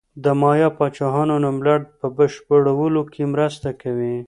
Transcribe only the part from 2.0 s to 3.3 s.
بشپړولو کې